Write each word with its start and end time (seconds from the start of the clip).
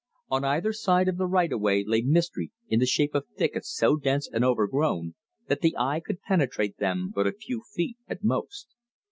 On 0.31 0.43
either 0.43 0.73
side 0.73 1.07
of 1.09 1.17
the 1.17 1.27
right 1.27 1.53
of 1.53 1.61
way 1.61 1.83
lay 1.85 2.01
mystery 2.01 2.51
in 2.67 2.79
the 2.79 2.87
shape 2.87 3.13
of 3.13 3.27
thickets 3.37 3.71
so 3.71 3.97
dense 3.97 4.27
and 4.27 4.43
overgrown 4.43 5.13
that 5.47 5.61
the 5.61 5.77
eye 5.77 5.99
could 6.03 6.23
penetrate 6.23 6.77
them 6.77 7.11
but 7.13 7.27
a 7.27 7.31
few 7.31 7.61
feet 7.75 7.97
at 8.07 8.23
most. 8.23 8.73